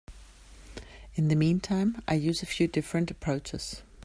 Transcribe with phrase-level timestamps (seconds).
[1.13, 3.83] In the meantime, I use a few different approaches.